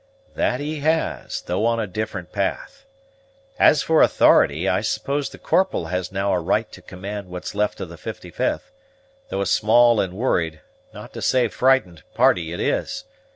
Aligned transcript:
"That 0.33 0.59
he 0.59 0.79
has, 0.79 1.43
though 1.43 1.63
on 1.67 1.79
a 1.79 1.85
different 1.85 2.31
path. 2.31 2.85
As 3.59 3.83
for 3.83 4.01
authority, 4.01 4.67
I 4.67 4.81
suppose 4.81 5.29
the 5.29 5.37
Corporal 5.37 5.89
has 5.93 6.11
now 6.11 6.33
a 6.33 6.39
right 6.39 6.71
to 6.71 6.81
command 6.81 7.27
what's 7.29 7.53
left 7.53 7.79
of 7.81 7.89
the 7.89 7.97
55th; 7.97 8.71
though 9.29 9.41
a 9.41 9.45
small 9.45 10.01
and 10.01 10.13
worried, 10.13 10.61
not 10.91 11.13
to 11.13 11.21
say 11.21 11.47
frightened, 11.49 12.01
party 12.15 12.51
it 12.51 12.59
is. 12.59 13.03